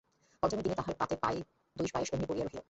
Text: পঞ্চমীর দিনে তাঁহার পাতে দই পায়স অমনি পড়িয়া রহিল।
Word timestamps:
পঞ্চমীর 0.43 0.63
দিনে 0.65 0.75
তাঁহার 0.75 0.95
পাতে 0.99 1.15
দই 1.75 1.87
পায়স 1.93 2.09
অমনি 2.13 2.25
পড়িয়া 2.29 2.45
রহিল। 2.45 2.59